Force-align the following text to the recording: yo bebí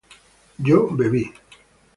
yo 0.67 0.87
bebí 0.97 1.23